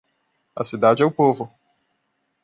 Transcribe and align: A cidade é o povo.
A 0.55 0.63
cidade 0.69 1.03
é 1.03 1.05
o 1.05 1.11
povo. 1.19 1.45